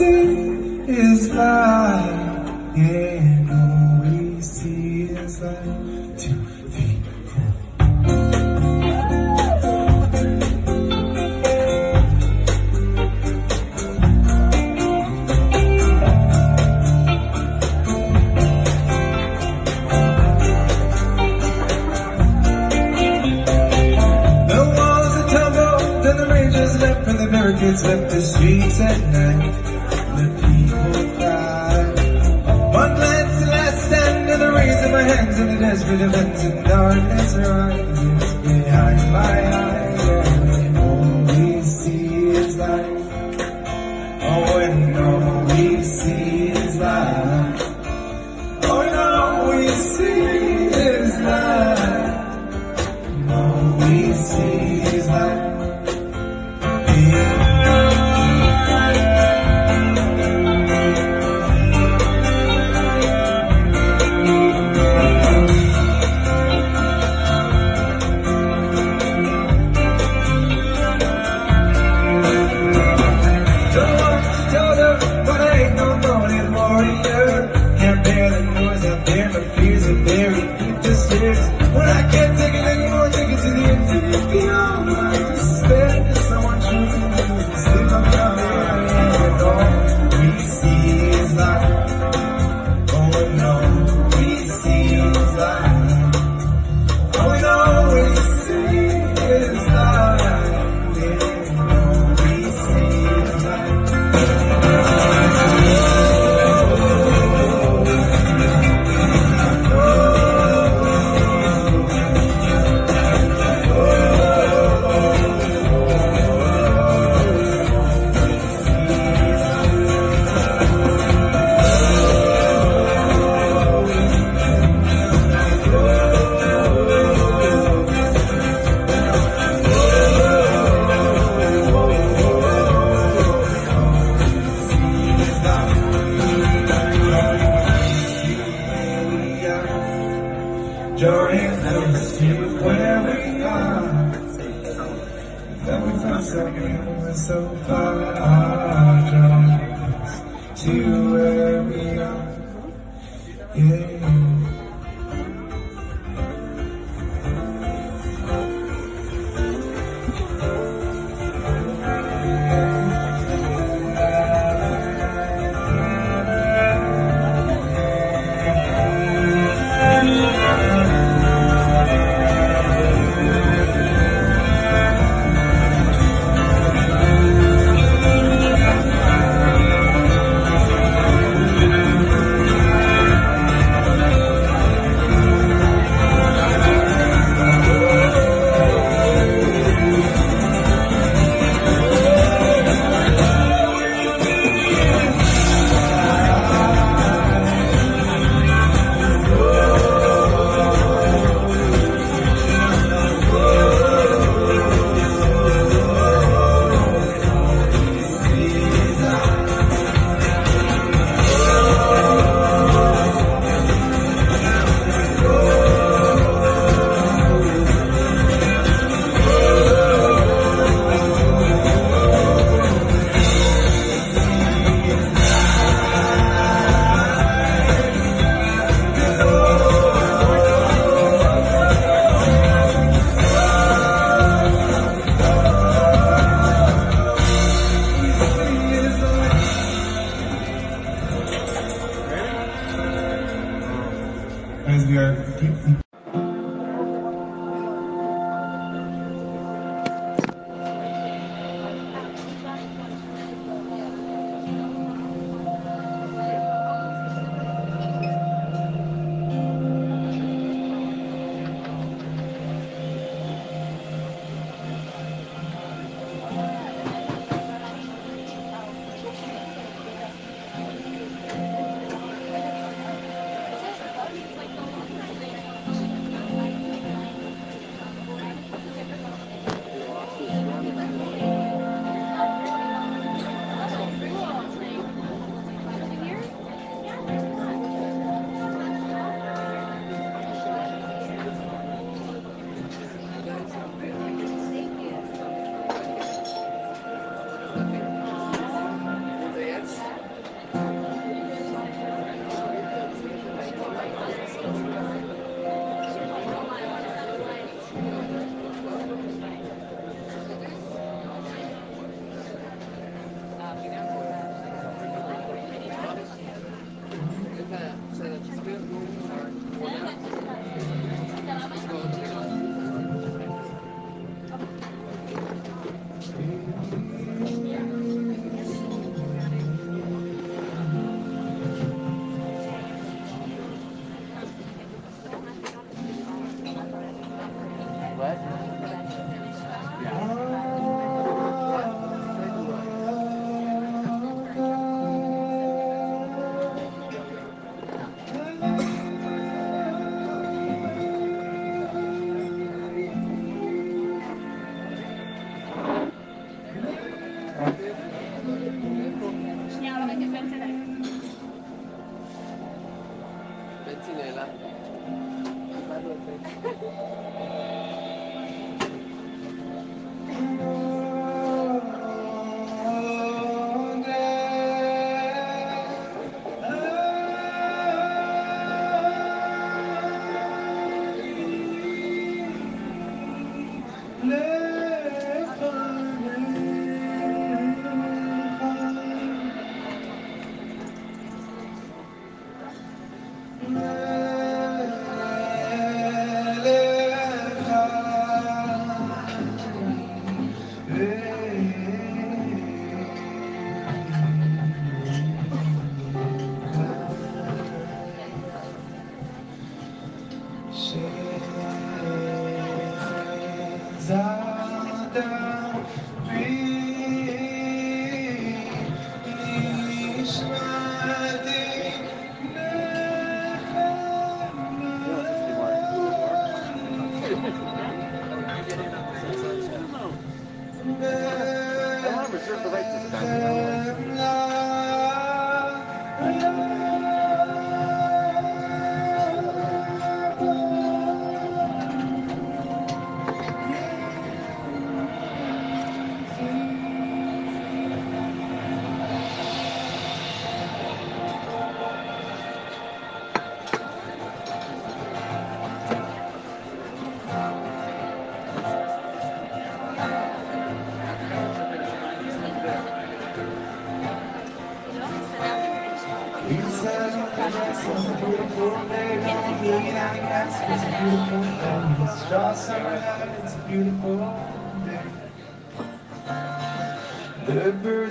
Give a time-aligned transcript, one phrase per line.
[0.00, 6.18] is light, and all we see is light.
[6.18, 7.52] Two, three, four.
[26.18, 29.47] The Rangers left and the barricades left the streets at night.
[35.88, 39.67] Through the a and darkness riding behind my eyes.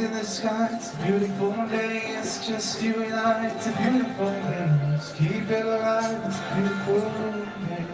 [0.00, 0.68] In the sky.
[0.72, 2.02] It's a beautiful day.
[2.16, 3.48] It's just you and I.
[3.48, 4.70] It's a beautiful day.
[4.96, 6.22] Just keep it alive.
[6.24, 7.00] It's a beautiful
[7.68, 7.86] day.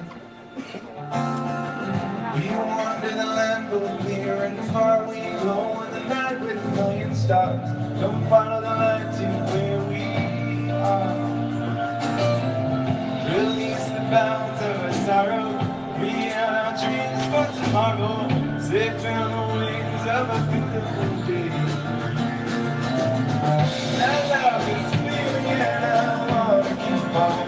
[2.37, 5.05] We wander the land both near and far.
[5.09, 7.69] We glow in the night with a million stars.
[8.01, 11.15] Come follow the light to where we are.
[13.35, 15.49] Release the bounds of our sorrow.
[16.01, 18.29] We are our dreams for tomorrow.
[18.61, 21.26] Safe on the wings of a beautiful.
[23.49, 26.27] I love feeling and I
[27.15, 27.46] wanna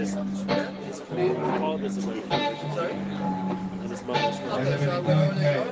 [0.00, 2.74] just his father's American.
[2.74, 2.92] Sorry?
[2.92, 5.66] And his mother's from Okay, so we're They're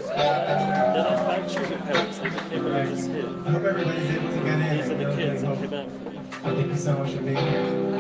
[0.94, 3.28] not actually parents, they came over just here.
[3.47, 4.76] I hope everybody's able to get in.
[4.76, 5.88] These are the kids that came out.
[6.42, 7.92] Thank you so much for being here.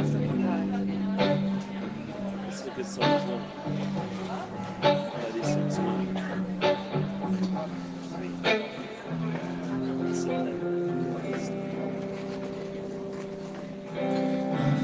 [2.46, 3.42] This is a good song as well.
[4.82, 5.98] Yeah, these songs are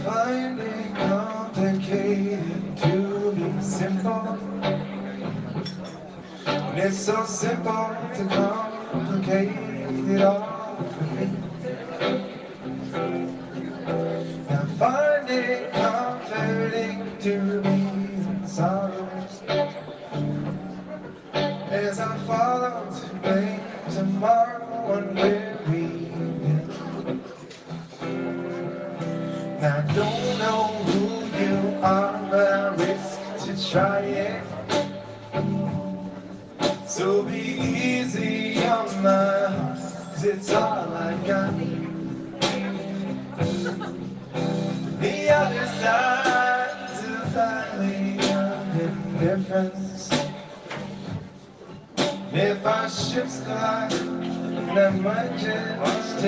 [0.05, 0.95] Finding
[1.55, 4.37] complicated to be simple.
[6.45, 8.25] When it's so simple to
[8.91, 9.51] complicate
[10.11, 11.31] it all for me.
[14.51, 19.43] Now finding comforting to be in sorrows.
[21.71, 25.81] As I follow to blame tomorrow and where we
[26.43, 27.21] been.
[29.63, 30.24] I don't
[33.75, 34.43] to try it.
[36.87, 39.79] So be easy on my heart,
[40.23, 41.59] it's all I got.
[45.01, 45.67] The other
[47.05, 50.11] a valley of indifference.
[52.33, 56.21] If our ships collide, then my just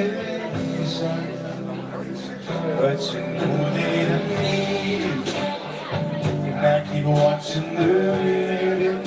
[0.99, 1.37] shine.
[2.79, 3.21] But you
[3.77, 5.07] need you.
[5.07, 5.26] And
[6.67, 7.87] I keep watching the
[8.25, 8.99] video.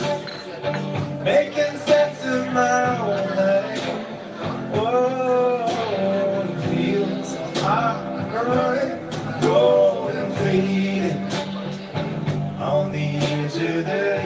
[1.24, 3.86] Making sense of my own life.
[6.56, 9.10] The fields are growing,
[9.42, 11.22] golden fading.
[12.62, 14.19] On the edge of the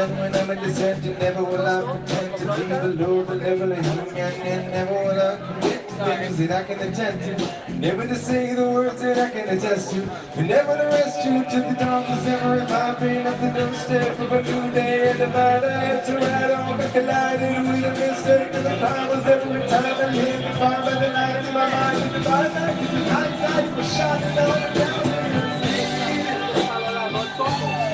[0.00, 1.18] to present when I'm a dissenter.
[1.18, 4.32] Never will I pretend to be below the level of human.
[4.40, 7.72] And never will I commit to things that I can attend to.
[7.74, 10.02] Never to say the words that I can attest to.
[10.36, 12.04] And never to rest you to the dawn.
[12.04, 15.10] Cause ever if I've been up the doorstep of a new day.
[15.10, 18.54] And if I'd had to ride on, but collided with a mistake.
[18.54, 18.76] And the
[19.10, 22.02] was every time I hit me far by the night in my mind.
[22.02, 25.10] And the bad night, the hindsight was shining the down.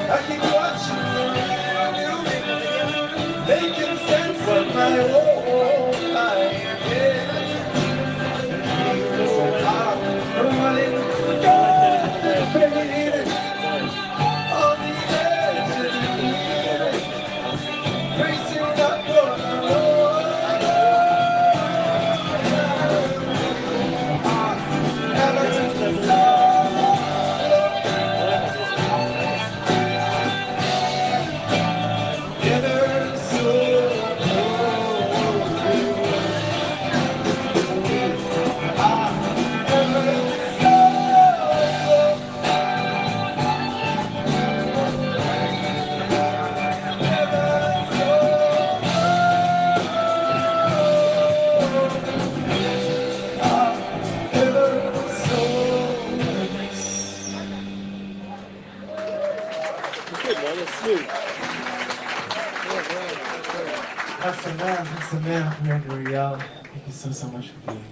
[0.08, 0.55] I keep
[4.94, 5.82] sense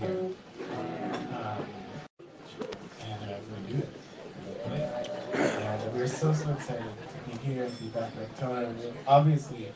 [0.00, 0.30] here.
[0.60, 1.56] And uh,
[3.50, 3.88] gonna do it.
[5.34, 8.74] And we're so, so excited to be here and be back at Tona.
[9.06, 9.68] Obviously,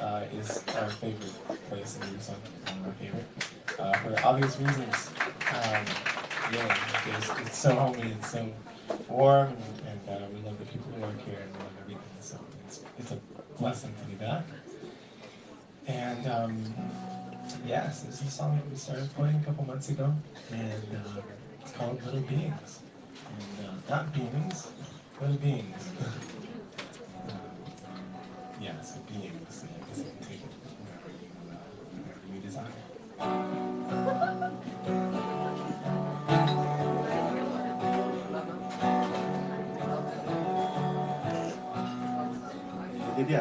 [0.00, 1.32] uh, is our favorite
[1.68, 3.26] place in Tucson, one of our favorite,
[3.78, 5.10] uh, for obvious reasons.
[5.50, 5.84] Um,
[6.52, 6.76] yeah,
[7.16, 8.46] it's, it's so homey and so
[9.08, 12.02] warm, and, and uh, we love the people who work here, and we love everything.
[12.20, 13.18] So it's, it's a
[13.58, 14.44] blessing to be back.
[15.88, 16.74] And um,
[17.66, 20.14] yes, this is a song that we started playing a couple months ago,
[20.52, 21.20] and uh,
[21.60, 22.80] it's called Little Beings.
[23.28, 24.68] And uh, not beings,
[25.20, 25.92] little beings.
[26.00, 26.10] uh,
[28.60, 29.64] yeah, so beings.
[29.96, 31.56] You can take it wherever you, uh,
[32.04, 32.72] wherever you desire.
[43.16, 43.34] Dedi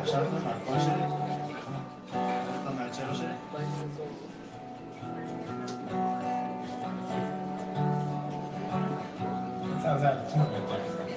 [10.04, 11.16] of tune right there.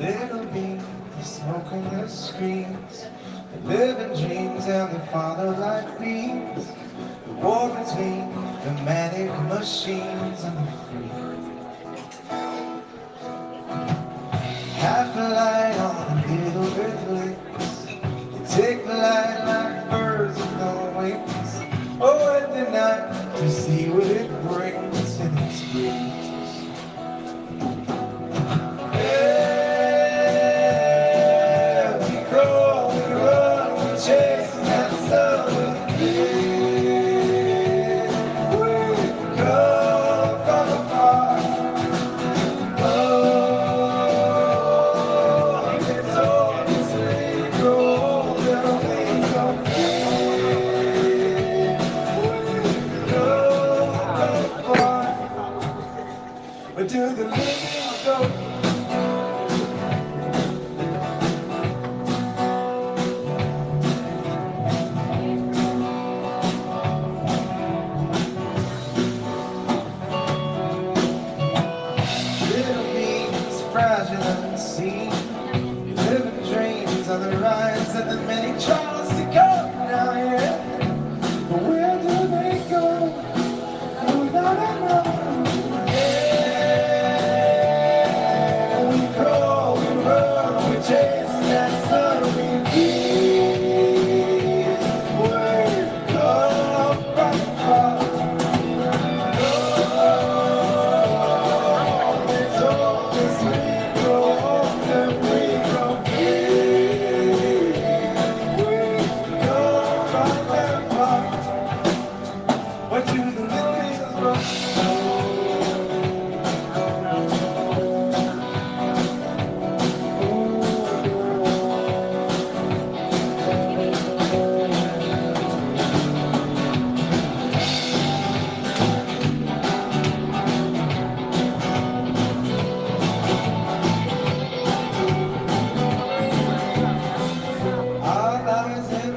[0.00, 0.82] Little beings
[1.22, 3.06] smoking the screens,
[3.64, 6.72] living dreams and the father like beings.
[7.26, 8.28] The war between
[8.64, 11.21] the manic machines and the free.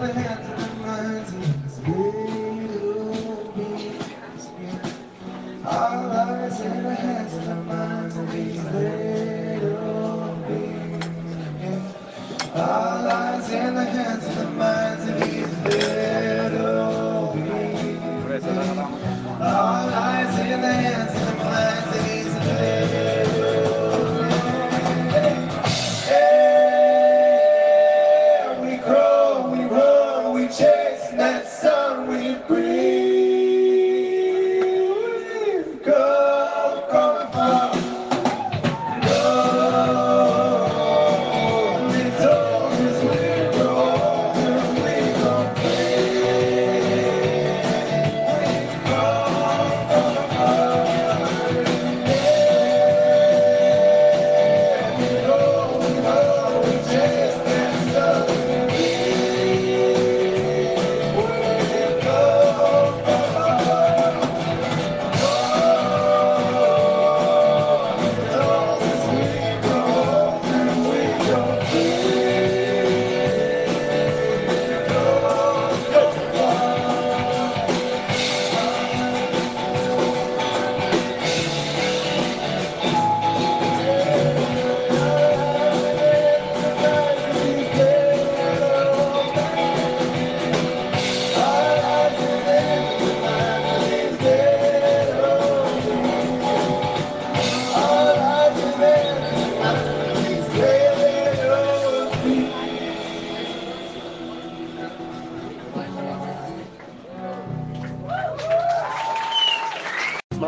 [0.08, 0.55] with hands.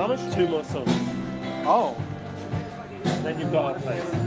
[0.07, 0.89] Thomas, two more songs.
[1.65, 2.01] Oh.
[3.23, 4.26] Then you've got our place.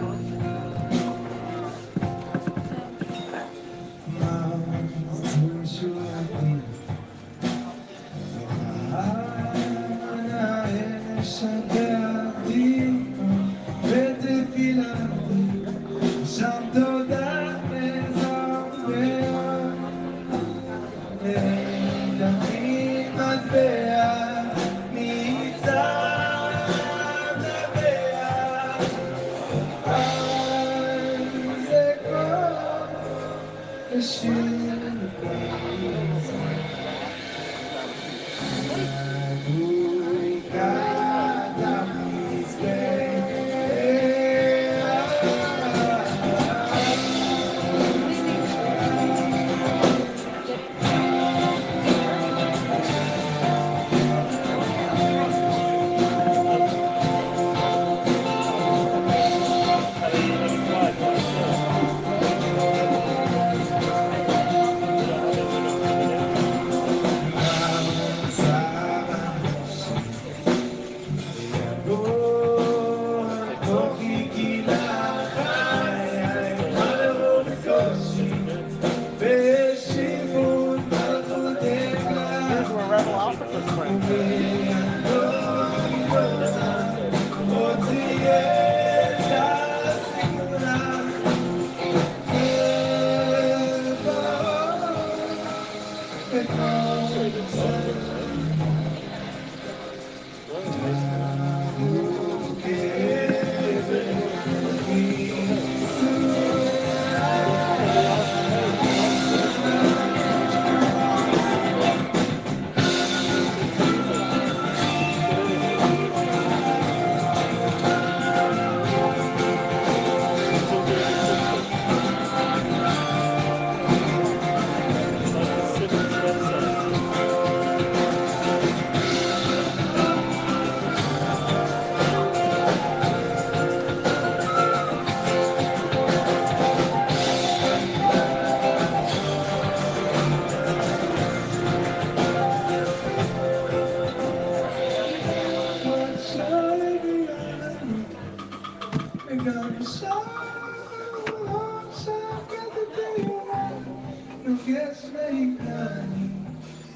[154.67, 156.07] Yes, may I,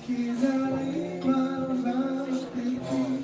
[0.06, 3.23] Kizarai Malvasti.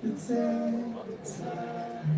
[0.00, 2.17] It's a.